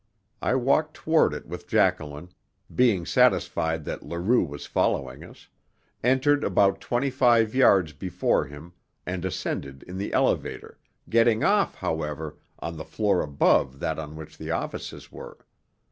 [0.41, 2.29] I walked toward it with Jacqueline,
[2.75, 5.47] being satisfied that Leroux was following us;
[6.03, 8.73] entered about twenty five yards before him,
[9.05, 14.39] and ascended in the elevator, getting off, however, on the floor above that on which
[14.39, 15.37] the offices were.